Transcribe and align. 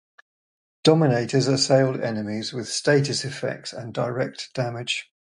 Dominators 0.83 1.45
assailed 1.47 1.99
enemies 2.01 2.53
with 2.53 2.67
status 2.67 3.23
effects 3.23 3.71
and 3.71 3.93
direct 3.93 4.51
damage. 4.55 5.11